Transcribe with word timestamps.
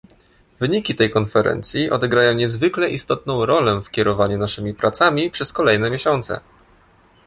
Wyniki 0.59 0.95
tej 0.95 1.09
konferencji 1.09 1.89
odegrają 1.91 2.33
niezwykle 2.33 2.89
istotną 2.89 3.45
rolę 3.45 3.81
w 3.81 3.89
kierowaniu 3.89 4.37
naszymi 4.37 4.73
pracami 4.73 5.31
przez 5.31 5.53
kolejne 5.53 5.91
miesiące 5.91 6.39